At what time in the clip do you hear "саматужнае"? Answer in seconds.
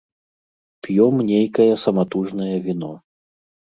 1.85-2.53